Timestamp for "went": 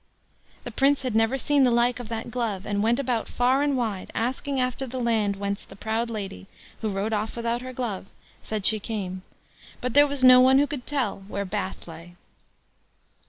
2.81-2.99